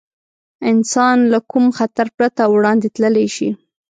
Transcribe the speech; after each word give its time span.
انسان 0.71 1.17
له 1.31 1.39
کوم 1.51 1.65
خطر 1.77 2.07
پرته 2.17 2.43
وړاندې 2.53 2.87
تللی 2.95 3.27
شي. 3.35 3.49